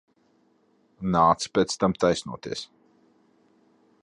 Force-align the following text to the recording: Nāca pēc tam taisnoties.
Nāca 1.17 1.53
pēc 1.59 1.77
tam 1.83 1.95
taisnoties. 2.05 2.67